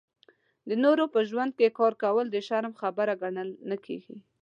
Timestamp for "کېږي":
3.85-4.15